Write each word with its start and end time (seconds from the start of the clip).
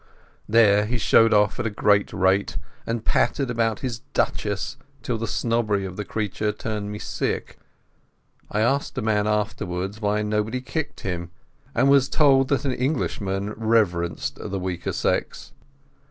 There 0.49 0.87
he 0.87 0.97
showed 0.97 1.31
off 1.31 1.59
at 1.59 1.67
a 1.67 1.69
great 1.69 2.11
rate, 2.11 2.57
and 2.87 3.05
pattered 3.05 3.51
about 3.51 3.81
his 3.81 3.99
duchesses 4.15 4.77
till 5.03 5.19
the 5.19 5.27
snobbery 5.27 5.85
of 5.85 5.95
the 5.95 6.03
creature 6.03 6.51
turned 6.51 6.91
me 6.91 6.97
sick. 6.97 7.59
I 8.49 8.61
asked 8.61 8.97
a 8.97 9.03
man 9.03 9.27
afterwards 9.27 10.01
why 10.01 10.23
nobody 10.23 10.59
kicked 10.59 11.01
him, 11.01 11.29
and 11.75 11.87
was 11.87 12.09
told 12.09 12.47
that 12.47 12.65
Englishmen 12.65 13.51
reverenced 13.53 14.37
the 14.41 14.57
weaker 14.57 14.91
sex. 14.91 15.53